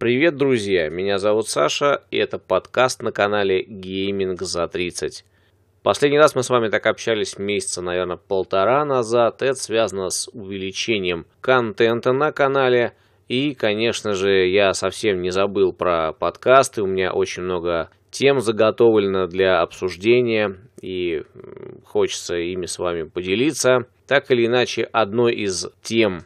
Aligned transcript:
Привет, 0.00 0.36
друзья! 0.36 0.88
Меня 0.88 1.18
зовут 1.18 1.50
Саша, 1.50 2.04
и 2.10 2.16
это 2.16 2.38
подкаст 2.38 3.02
на 3.02 3.12
канале 3.12 3.62
Гейминг 3.62 4.40
за 4.40 4.66
30. 4.66 5.26
Последний 5.82 6.16
раз 6.18 6.34
мы 6.34 6.42
с 6.42 6.48
вами 6.48 6.70
так 6.70 6.86
общались 6.86 7.36
месяца, 7.36 7.82
наверное, 7.82 8.16
полтора 8.16 8.86
назад. 8.86 9.42
Это 9.42 9.56
связано 9.56 10.08
с 10.08 10.26
увеличением 10.32 11.26
контента 11.42 12.14
на 12.14 12.32
канале. 12.32 12.94
И, 13.28 13.52
конечно 13.52 14.14
же, 14.14 14.48
я 14.48 14.72
совсем 14.72 15.20
не 15.20 15.28
забыл 15.28 15.74
про 15.74 16.14
подкасты. 16.14 16.80
У 16.80 16.86
меня 16.86 17.12
очень 17.12 17.42
много 17.42 17.90
тем 18.10 18.40
заготовлено 18.40 19.26
для 19.26 19.60
обсуждения, 19.60 20.56
и 20.80 21.24
хочется 21.84 22.36
ими 22.36 22.64
с 22.64 22.78
вами 22.78 23.02
поделиться. 23.02 23.80
Так 24.06 24.30
или 24.30 24.46
иначе, 24.46 24.84
одной 24.84 25.34
из 25.34 25.68
тем, 25.82 26.20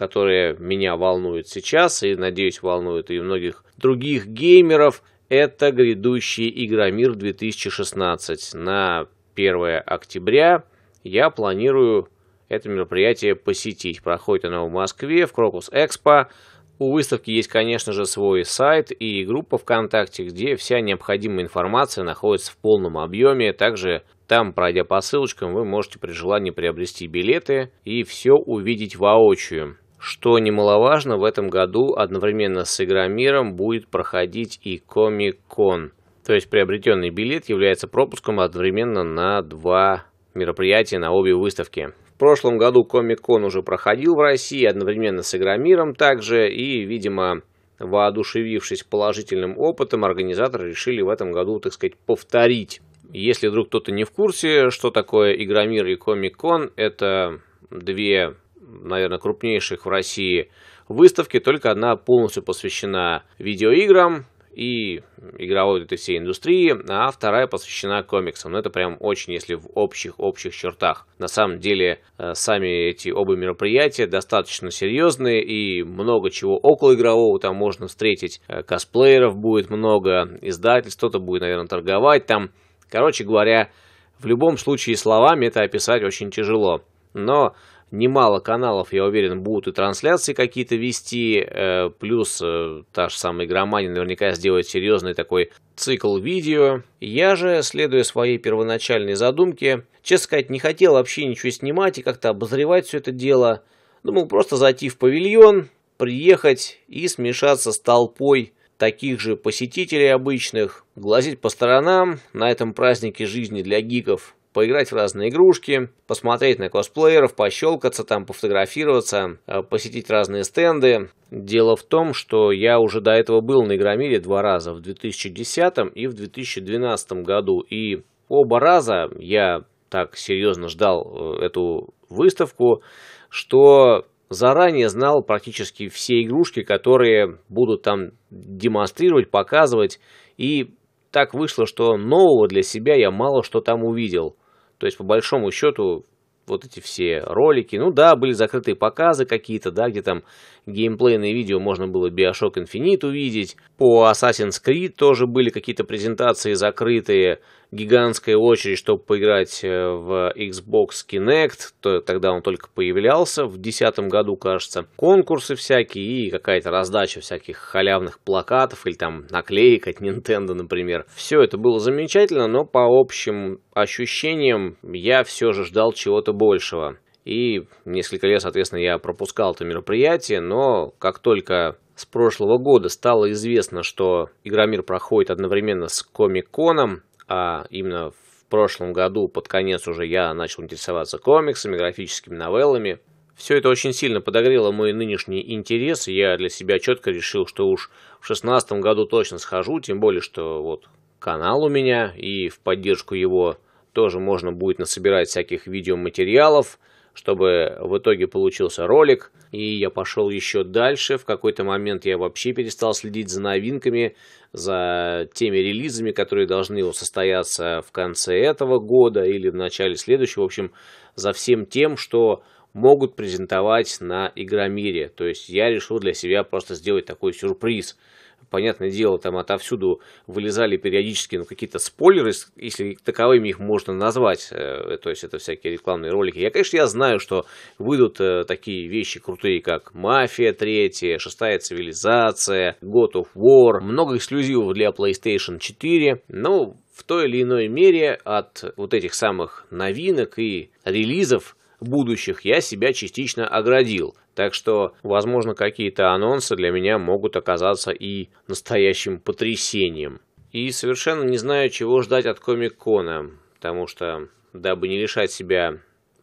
которые 0.00 0.56
меня 0.58 0.96
волнуют 0.96 1.46
сейчас 1.46 2.02
и, 2.02 2.14
надеюсь, 2.14 2.62
волнуют 2.62 3.10
и 3.10 3.20
многих 3.20 3.62
других 3.76 4.26
геймеров, 4.26 5.02
это 5.28 5.72
грядущий 5.72 6.48
Игромир 6.48 7.16
2016. 7.16 8.54
На 8.54 9.08
1 9.34 9.82
октября 9.84 10.64
я 11.04 11.28
планирую 11.28 12.08
это 12.48 12.70
мероприятие 12.70 13.34
посетить. 13.36 14.02
Проходит 14.02 14.46
оно 14.46 14.66
в 14.66 14.72
Москве, 14.72 15.26
в 15.26 15.34
Крокус 15.34 15.68
Экспо. 15.70 16.30
У 16.78 16.92
выставки 16.92 17.30
есть, 17.30 17.48
конечно 17.48 17.92
же, 17.92 18.06
свой 18.06 18.46
сайт 18.46 18.90
и 18.98 19.22
группа 19.26 19.58
ВКонтакте, 19.58 20.24
где 20.24 20.56
вся 20.56 20.80
необходимая 20.80 21.44
информация 21.44 22.04
находится 22.04 22.52
в 22.52 22.56
полном 22.56 22.96
объеме. 22.96 23.52
Также 23.52 24.02
там, 24.26 24.54
пройдя 24.54 24.84
по 24.84 24.98
ссылочкам, 25.02 25.52
вы 25.52 25.66
можете 25.66 25.98
при 25.98 26.12
желании 26.12 26.52
приобрести 26.52 27.06
билеты 27.06 27.70
и 27.84 28.02
все 28.02 28.32
увидеть 28.32 28.96
воочию. 28.96 29.76
Что 30.00 30.38
немаловажно, 30.38 31.18
в 31.18 31.24
этом 31.24 31.48
году 31.48 31.92
одновременно 31.94 32.64
с 32.64 32.82
Игромиром 32.82 33.54
будет 33.54 33.86
проходить 33.88 34.58
и 34.64 34.78
Комик-кон. 34.78 35.92
То 36.24 36.32
есть 36.32 36.48
приобретенный 36.48 37.10
билет 37.10 37.50
является 37.50 37.86
пропуском 37.86 38.40
одновременно 38.40 39.04
на 39.04 39.42
два 39.42 40.06
мероприятия 40.34 40.98
на 40.98 41.12
обе 41.12 41.34
выставки. 41.34 41.90
В 42.14 42.18
прошлом 42.18 42.56
году 42.56 42.82
Комик-кон 42.84 43.44
уже 43.44 43.62
проходил 43.62 44.14
в 44.14 44.20
России 44.20 44.64
одновременно 44.64 45.22
с 45.22 45.34
Игромиром 45.34 45.94
также, 45.94 46.50
и, 46.50 46.82
видимо, 46.86 47.42
воодушевившись 47.78 48.84
положительным 48.84 49.58
опытом, 49.58 50.06
организаторы 50.06 50.70
решили 50.70 51.02
в 51.02 51.10
этом 51.10 51.30
году, 51.30 51.60
так 51.60 51.74
сказать, 51.74 51.98
повторить. 52.06 52.80
Если 53.12 53.48
вдруг 53.48 53.68
кто-то 53.68 53.92
не 53.92 54.04
в 54.04 54.12
курсе, 54.12 54.70
что 54.70 54.90
такое 54.90 55.34
Игромир 55.34 55.84
и 55.86 55.96
Комик-кон, 55.96 56.70
это 56.76 57.40
две 57.70 58.36
наверное, 58.70 59.18
крупнейших 59.18 59.84
в 59.84 59.88
России 59.88 60.50
выставки, 60.88 61.40
только 61.40 61.70
одна 61.70 61.96
полностью 61.96 62.42
посвящена 62.42 63.24
видеоиграм 63.38 64.26
и 64.52 65.02
игровой 65.38 65.84
этой 65.84 65.96
всей 65.96 66.18
индустрии, 66.18 66.74
а 66.88 67.10
вторая 67.10 67.46
посвящена 67.46 68.02
комиксам. 68.02 68.52
Но 68.52 68.58
это 68.58 68.70
прям 68.70 68.96
очень, 69.00 69.32
если 69.32 69.54
в 69.54 69.68
общих-общих 69.74 70.54
чертах. 70.54 71.06
На 71.18 71.28
самом 71.28 71.60
деле, 71.60 72.00
э, 72.18 72.34
сами 72.34 72.88
эти 72.90 73.10
оба 73.10 73.36
мероприятия 73.36 74.06
достаточно 74.06 74.70
серьезные 74.70 75.42
и 75.42 75.82
много 75.82 76.30
чего 76.30 76.58
около 76.58 76.94
игрового 76.94 77.38
там 77.38 77.56
можно 77.56 77.86
встретить. 77.86 78.40
Э, 78.48 78.62
косплееров 78.62 79.36
будет 79.36 79.70
много, 79.70 80.38
издательств, 80.42 80.98
кто-то 80.98 81.20
будет, 81.20 81.42
наверное, 81.42 81.66
торговать 81.66 82.26
там. 82.26 82.50
Короче 82.88 83.24
говоря, 83.24 83.70
в 84.18 84.26
любом 84.26 84.58
случае 84.58 84.96
словами 84.96 85.46
это 85.46 85.62
описать 85.62 86.02
очень 86.02 86.30
тяжело. 86.30 86.82
Но 87.14 87.54
немало 87.90 88.40
каналов, 88.40 88.92
я 88.92 89.04
уверен, 89.04 89.42
будут 89.42 89.68
и 89.68 89.72
трансляции 89.72 90.32
какие-то 90.32 90.76
вести, 90.76 91.40
э, 91.40 91.90
плюс 91.98 92.40
э, 92.42 92.82
та 92.92 93.08
же 93.08 93.16
самая 93.16 93.46
игромания 93.46 93.90
наверняка 93.90 94.32
сделает 94.32 94.68
серьезный 94.68 95.14
такой 95.14 95.50
цикл 95.76 96.18
видео. 96.18 96.82
Я 97.00 97.36
же, 97.36 97.62
следуя 97.62 98.02
своей 98.02 98.38
первоначальной 98.38 99.14
задумке, 99.14 99.84
честно 100.02 100.24
сказать, 100.24 100.50
не 100.50 100.58
хотел 100.58 100.94
вообще 100.94 101.26
ничего 101.26 101.50
снимать 101.50 101.98
и 101.98 102.02
как-то 102.02 102.30
обозревать 102.30 102.86
все 102.86 102.98
это 102.98 103.12
дело. 103.12 103.62
Думал 104.02 104.26
просто 104.26 104.56
зайти 104.56 104.88
в 104.88 104.98
павильон, 104.98 105.68
приехать 105.96 106.80
и 106.88 107.06
смешаться 107.08 107.72
с 107.72 107.80
толпой 107.80 108.52
таких 108.78 109.20
же 109.20 109.36
посетителей 109.36 110.08
обычных, 110.08 110.86
глазеть 110.96 111.40
по 111.40 111.50
сторонам 111.50 112.18
на 112.32 112.50
этом 112.50 112.72
празднике 112.72 113.26
жизни 113.26 113.60
для 113.62 113.82
гиков, 113.82 114.34
поиграть 114.52 114.90
в 114.90 114.96
разные 114.96 115.30
игрушки, 115.30 115.88
посмотреть 116.06 116.58
на 116.58 116.68
косплееров, 116.68 117.34
пощелкаться 117.34 118.04
там, 118.04 118.26
пофотографироваться, 118.26 119.38
э, 119.46 119.62
посетить 119.62 120.10
разные 120.10 120.44
стенды. 120.44 121.10
Дело 121.30 121.76
в 121.76 121.84
том, 121.84 122.12
что 122.14 122.50
я 122.50 122.80
уже 122.80 123.00
до 123.00 123.12
этого 123.12 123.40
был 123.40 123.62
на 123.62 123.76
Игромире 123.76 124.20
два 124.20 124.42
раза, 124.42 124.72
в 124.72 124.80
2010 124.80 125.74
и 125.94 126.06
в 126.06 126.14
2012 126.14 127.12
году. 127.22 127.60
И 127.60 128.02
оба 128.28 128.58
раза 128.58 129.08
я 129.18 129.60
так 129.88 130.16
серьезно 130.16 130.68
ждал 130.68 131.38
э, 131.40 131.44
эту 131.44 131.94
выставку, 132.08 132.82
что 133.28 134.06
заранее 134.30 134.88
знал 134.88 135.22
практически 135.22 135.88
все 135.88 136.22
игрушки, 136.22 136.62
которые 136.62 137.38
будут 137.48 137.82
там 137.82 138.10
демонстрировать, 138.30 139.30
показывать. 139.30 140.00
И 140.36 140.74
так 141.10 141.34
вышло, 141.34 141.66
что 141.66 141.96
нового 141.96 142.48
для 142.48 142.62
себя 142.62 142.94
я 142.94 143.10
мало 143.10 143.42
что 143.42 143.60
там 143.60 143.84
увидел. 143.84 144.36
То 144.80 144.86
есть, 144.86 144.96
по 144.96 145.04
большому 145.04 145.52
счету, 145.52 146.06
вот 146.46 146.64
эти 146.64 146.80
все 146.80 147.20
ролики, 147.24 147.76
ну 147.76 147.92
да, 147.92 148.16
были 148.16 148.32
закрытые 148.32 148.74
показы 148.74 149.26
какие-то, 149.26 149.70
да, 149.70 149.88
где 149.88 150.02
там 150.02 150.22
геймплейные 150.66 151.34
видео 151.34 151.60
можно 151.60 151.86
было 151.86 152.10
Bioshock 152.10 152.54
Infinite 152.56 153.06
увидеть. 153.06 153.56
По 153.76 154.10
Assassin's 154.10 154.56
Creed 154.66 154.94
тоже 154.96 155.26
были 155.26 155.50
какие-то 155.50 155.84
презентации 155.84 156.54
закрытые, 156.54 157.40
гигантская 157.72 158.36
очередь, 158.36 158.78
чтобы 158.78 159.02
поиграть 159.02 159.62
э, 159.62 159.68
в 159.68 160.32
Xbox 160.36 161.06
Kinect, 161.08 161.72
то 161.80 162.00
тогда 162.00 162.32
он 162.32 162.42
только 162.42 162.68
появлялся 162.74 163.44
в 163.44 163.58
2010 163.58 164.10
году, 164.10 164.36
кажется. 164.36 164.86
Конкурсы 164.96 165.54
всякие 165.54 166.04
и 166.04 166.30
какая-то 166.30 166.70
раздача 166.70 167.20
всяких 167.20 167.56
халявных 167.58 168.18
плакатов 168.20 168.86
или 168.86 168.94
там 168.94 169.26
наклеек 169.30 169.88
от 169.88 170.00
Nintendo, 170.00 170.54
например. 170.54 171.06
Все 171.14 171.40
это 171.42 171.58
было 171.58 171.78
замечательно, 171.78 172.46
но 172.48 172.64
по 172.64 172.86
общим 172.86 173.60
ощущениям 173.72 174.76
я 174.82 175.24
все 175.24 175.52
же 175.52 175.64
ждал 175.64 175.92
чего-то 175.92 176.32
большего. 176.32 176.96
И 177.24 177.64
несколько 177.84 178.26
лет, 178.26 178.40
соответственно, 178.42 178.80
я 178.80 178.98
пропускал 178.98 179.52
это 179.52 179.64
мероприятие, 179.64 180.40
но 180.40 180.92
как 180.98 181.18
только 181.18 181.76
с 181.94 182.06
прошлого 182.06 182.56
года 182.56 182.88
стало 182.88 183.30
известно, 183.32 183.82
что 183.82 184.30
Игромир 184.42 184.82
проходит 184.82 185.30
одновременно 185.30 185.88
с 185.88 186.02
Комик-коном, 186.02 187.02
а 187.30 187.64
именно 187.70 188.10
в 188.10 188.44
прошлом 188.50 188.92
году, 188.92 189.28
под 189.28 189.46
конец 189.46 189.86
уже 189.86 190.04
я 190.04 190.34
начал 190.34 190.64
интересоваться 190.64 191.18
комиксами, 191.18 191.76
графическими 191.76 192.34
новеллами. 192.34 192.98
Все 193.36 193.56
это 193.56 193.68
очень 193.68 193.92
сильно 193.92 194.20
подогрело 194.20 194.72
мой 194.72 194.92
нынешний 194.92 195.40
интерес, 195.54 196.08
и 196.08 196.12
я 196.12 196.36
для 196.36 196.48
себя 196.48 196.80
четко 196.80 197.12
решил, 197.12 197.46
что 197.46 197.68
уж 197.68 197.90
в 198.20 198.26
шестнадцатом 198.26 198.80
году 198.80 199.06
точно 199.06 199.38
схожу, 199.38 199.78
тем 199.78 200.00
более, 200.00 200.20
что 200.20 200.60
вот 200.60 200.88
канал 201.20 201.62
у 201.62 201.68
меня, 201.68 202.12
и 202.16 202.48
в 202.48 202.58
поддержку 202.58 203.14
его 203.14 203.58
тоже 203.92 204.18
можно 204.18 204.50
будет 204.50 204.80
насобирать 204.80 205.28
всяких 205.28 205.68
видеоматериалов, 205.68 206.80
чтобы 207.20 207.76
в 207.80 207.98
итоге 207.98 208.26
получился 208.26 208.86
ролик, 208.86 209.30
и 209.52 209.76
я 209.76 209.90
пошел 209.90 210.30
еще 210.30 210.64
дальше. 210.64 211.18
В 211.18 211.26
какой-то 211.26 211.64
момент 211.64 212.06
я 212.06 212.16
вообще 212.16 212.54
перестал 212.54 212.94
следить 212.94 213.28
за 213.28 213.42
новинками, 213.42 214.16
за 214.54 215.28
теми 215.34 215.58
релизами, 215.58 216.12
которые 216.12 216.46
должны 216.46 216.82
состояться 216.94 217.82
в 217.86 217.92
конце 217.92 218.38
этого 218.38 218.78
года 218.78 219.22
или 219.22 219.50
в 219.50 219.54
начале 219.54 219.96
следующего. 219.96 220.44
В 220.44 220.46
общем, 220.46 220.72
за 221.14 221.34
всем 221.34 221.66
тем, 221.66 221.98
что 221.98 222.42
могут 222.72 223.16
презентовать 223.16 223.98
на 224.00 224.32
Игромире. 224.34 225.08
То 225.08 225.26
есть 225.26 225.48
я 225.48 225.70
решил 225.70 225.98
для 225.98 226.14
себя 226.14 226.44
просто 226.44 226.74
сделать 226.74 227.06
такой 227.06 227.32
сюрприз– 227.32 227.96
понятное 228.50 228.90
дело, 228.90 229.18
там 229.18 229.36
отовсюду 229.36 230.00
вылезали 230.26 230.76
периодически 230.76 231.36
ну, 231.36 231.44
какие-то 231.44 231.78
спойлеры, 231.78 232.32
если 232.56 232.96
таковыми 233.02 233.48
их 233.48 233.58
можно 233.58 233.94
назвать, 233.94 234.48
э, 234.50 234.98
то 235.02 235.10
есть 235.10 235.24
это 235.24 235.38
всякие 235.38 235.72
рекламные 235.72 236.10
ролики. 236.12 236.38
Я, 236.38 236.50
конечно, 236.50 236.76
я 236.76 236.86
знаю, 236.86 237.20
что 237.20 237.46
выйдут 237.78 238.20
э, 238.20 238.44
такие 238.44 238.88
вещи 238.88 239.20
крутые, 239.20 239.62
как 239.62 239.94
«Мафия 239.94 240.52
3», 240.52 241.18
«Шестая 241.18 241.58
цивилизация», 241.58 242.76
«God 242.82 243.12
of 243.14 243.28
War», 243.34 243.80
много 243.80 244.16
эксклюзивов 244.16 244.74
для 244.74 244.90
PlayStation 244.90 245.58
4, 245.58 246.22
но 246.28 246.74
в 246.92 247.04
той 247.04 247.28
или 247.28 247.42
иной 247.42 247.68
мере 247.68 248.18
от 248.24 248.74
вот 248.76 248.92
этих 248.92 249.14
самых 249.14 249.66
новинок 249.70 250.38
и 250.38 250.70
релизов 250.84 251.56
будущих 251.80 252.44
я 252.44 252.60
себя 252.60 252.92
частично 252.92 253.46
оградил. 253.46 254.14
Так 254.34 254.54
что, 254.54 254.94
возможно, 255.02 255.54
какие-то 255.54 256.12
анонсы 256.12 256.56
для 256.56 256.70
меня 256.70 256.98
могут 256.98 257.36
оказаться 257.36 257.90
и 257.90 258.28
настоящим 258.46 259.18
потрясением. 259.18 260.20
И 260.52 260.70
совершенно 260.70 261.22
не 261.24 261.36
знаю, 261.36 261.70
чего 261.70 262.02
ждать 262.02 262.26
от 262.26 262.40
Комик-Кона, 262.40 263.30
потому 263.54 263.86
что, 263.86 264.28
дабы 264.52 264.88
не 264.88 265.00
лишать 265.00 265.30
себя 265.30 265.78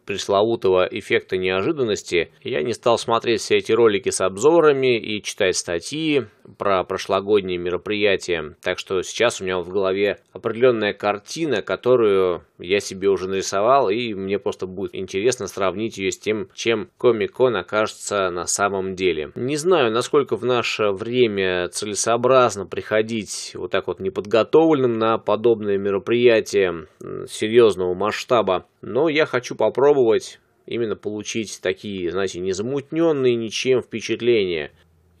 пресловутого 0.08 0.88
эффекта 0.90 1.36
неожиданности, 1.36 2.32
я 2.42 2.62
не 2.62 2.72
стал 2.72 2.96
смотреть 2.96 3.42
все 3.42 3.58
эти 3.58 3.72
ролики 3.72 4.08
с 4.08 4.22
обзорами 4.22 4.98
и 4.98 5.22
читать 5.22 5.54
статьи. 5.54 6.24
про 6.56 6.82
прошлогодние 6.82 7.58
мероприятия. 7.58 8.56
Так 8.62 8.78
что 8.78 9.02
сейчас 9.02 9.40
у 9.40 9.44
меня 9.44 9.58
в 9.58 9.68
голове 9.68 10.18
определенная 10.32 10.94
картина, 10.94 11.60
которую 11.60 12.42
я 12.58 12.80
себе 12.80 13.08
уже 13.08 13.28
нарисовал, 13.28 13.88
и 13.88 14.14
мне 14.14 14.38
просто 14.38 14.66
будет 14.66 14.94
интересно 14.94 15.46
сравнить 15.46 15.98
ее 15.98 16.10
с 16.10 16.18
тем, 16.18 16.48
чем 16.54 16.90
Комик-кон 16.98 17.56
окажется 17.56 18.30
на 18.30 18.46
самом 18.46 18.94
деле. 18.94 19.32
Не 19.34 19.56
знаю, 19.56 19.92
насколько 19.92 20.36
в 20.36 20.44
наше 20.44 20.90
время 20.90 21.68
целесообразно 21.68 22.66
приходить 22.66 23.52
вот 23.54 23.70
так 23.70 23.86
вот 23.86 24.00
неподготовленным 24.00 24.98
на 24.98 25.18
подобные 25.18 25.78
мероприятия 25.78 26.86
серьезного 27.28 27.94
масштаба, 27.94 28.66
но 28.82 29.08
я 29.08 29.26
хочу 29.26 29.54
попробовать 29.54 30.40
именно 30.66 30.96
получить 30.96 31.60
такие, 31.62 32.10
знаете, 32.10 32.40
незамутненные 32.40 33.34
ничем 33.34 33.80
впечатления. 33.80 34.70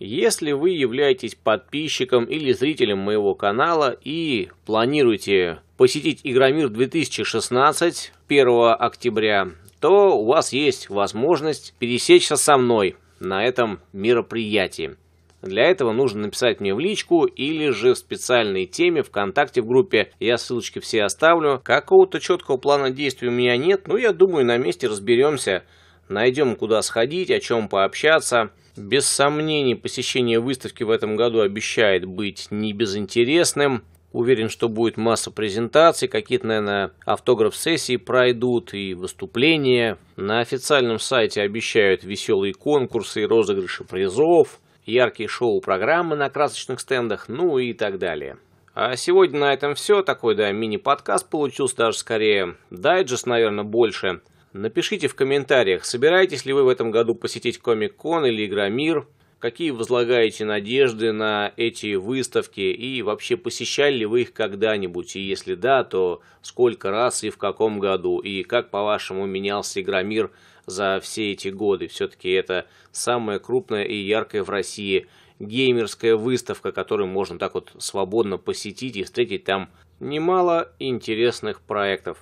Если 0.00 0.52
вы 0.52 0.70
являетесь 0.70 1.34
подписчиком 1.34 2.24
или 2.24 2.52
зрителем 2.52 2.98
моего 2.98 3.34
канала 3.34 3.96
и 4.04 4.48
планируете 4.64 5.58
посетить 5.76 6.20
Игромир 6.22 6.68
2016 6.68 8.12
1 8.28 8.48
октября, 8.78 9.48
то 9.80 10.16
у 10.16 10.26
вас 10.26 10.52
есть 10.52 10.88
возможность 10.88 11.74
пересечься 11.80 12.36
со 12.36 12.56
мной 12.56 12.94
на 13.18 13.44
этом 13.44 13.80
мероприятии. 13.92 14.96
Для 15.42 15.64
этого 15.64 15.92
нужно 15.92 16.22
написать 16.22 16.60
мне 16.60 16.74
в 16.74 16.78
личку 16.78 17.24
или 17.24 17.70
же 17.70 17.94
в 17.94 17.98
специальной 17.98 18.66
теме 18.66 19.02
ВКонтакте 19.02 19.62
в 19.62 19.66
группе. 19.66 20.12
Я 20.20 20.36
ссылочки 20.36 20.80
все 20.80 21.04
оставлю. 21.04 21.60
Какого-то 21.62 22.20
четкого 22.20 22.56
плана 22.56 22.90
действий 22.90 23.28
у 23.28 23.32
меня 23.32 23.56
нет, 23.56 23.88
но 23.88 23.96
я 23.96 24.12
думаю 24.12 24.44
на 24.44 24.58
месте 24.58 24.88
разберемся. 24.88 25.64
Найдем 26.08 26.56
куда 26.56 26.82
сходить, 26.82 27.30
о 27.30 27.40
чем 27.40 27.68
пообщаться. 27.68 28.50
Без 28.76 29.06
сомнений 29.06 29.74
посещение 29.74 30.40
выставки 30.40 30.82
в 30.82 30.90
этом 30.90 31.16
году 31.16 31.40
обещает 31.40 32.04
быть 32.04 32.48
не 32.50 32.72
безинтересным. 32.72 33.82
Уверен, 34.12 34.48
что 34.48 34.68
будет 34.68 34.96
масса 34.96 35.30
презентаций, 35.30 36.08
какие-то, 36.08 36.46
наверное, 36.46 36.92
автограф-сессии 37.04 37.96
пройдут 37.96 38.72
и 38.72 38.94
выступления. 38.94 39.98
На 40.16 40.40
официальном 40.40 40.98
сайте 40.98 41.42
обещают 41.42 42.04
веселые 42.04 42.54
конкурсы 42.54 43.22
и 43.22 43.26
розыгрыши 43.26 43.84
призов 43.84 44.60
яркие 44.88 45.28
шоу-программы 45.28 46.16
на 46.16 46.30
красочных 46.30 46.80
стендах, 46.80 47.28
ну 47.28 47.58
и 47.58 47.74
так 47.74 47.98
далее. 47.98 48.38
А 48.74 48.96
сегодня 48.96 49.40
на 49.40 49.52
этом 49.52 49.74
все. 49.74 50.02
Такой, 50.02 50.34
да, 50.34 50.50
мини-подкаст 50.52 51.28
получился 51.28 51.76
даже 51.76 51.98
скорее. 51.98 52.56
Дайджест, 52.70 53.26
наверное, 53.26 53.64
больше. 53.64 54.20
Напишите 54.58 55.06
в 55.06 55.14
комментариях, 55.14 55.84
собираетесь 55.84 56.44
ли 56.44 56.52
вы 56.52 56.64
в 56.64 56.68
этом 56.68 56.90
году 56.90 57.14
посетить 57.14 57.58
Комик-кон 57.58 58.26
или 58.26 58.44
Игромир, 58.44 59.06
какие 59.38 59.70
возлагаете 59.70 60.44
надежды 60.44 61.12
на 61.12 61.52
эти 61.56 61.94
выставки 61.94 62.62
и 62.62 63.00
вообще 63.02 63.36
посещали 63.36 63.98
ли 63.98 64.04
вы 64.04 64.22
их 64.22 64.32
когда-нибудь, 64.32 65.14
и 65.14 65.20
если 65.20 65.54
да, 65.54 65.84
то 65.84 66.22
сколько 66.42 66.90
раз 66.90 67.22
и 67.22 67.30
в 67.30 67.38
каком 67.38 67.78
году, 67.78 68.18
и 68.18 68.42
как, 68.42 68.70
по-вашему, 68.70 69.26
менялся 69.26 69.80
Игромир 69.80 70.32
за 70.66 70.98
все 71.00 71.30
эти 71.30 71.48
годы. 71.48 71.86
Все-таки 71.86 72.28
это 72.28 72.66
самая 72.90 73.38
крупная 73.38 73.84
и 73.84 73.94
яркая 73.94 74.42
в 74.42 74.50
России 74.50 75.06
геймерская 75.38 76.16
выставка, 76.16 76.72
которую 76.72 77.06
можно 77.06 77.38
так 77.38 77.54
вот 77.54 77.70
свободно 77.78 78.38
посетить 78.38 78.96
и 78.96 79.04
встретить 79.04 79.44
там 79.44 79.70
немало 80.00 80.72
интересных 80.80 81.60
проектов. 81.60 82.18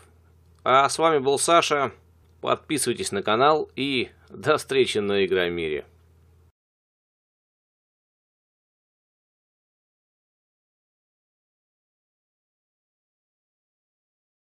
А 0.65 0.87
с 0.87 0.99
вами 0.99 1.19
был 1.19 1.39
Саша. 1.39 1.93
Подписывайтесь 2.47 3.11
на 3.11 3.25
канал 3.25 3.69
и 3.75 4.11
до 4.29 4.57
встречи 4.57 4.99
на 4.99 5.27
Игромире. 5.27 5.85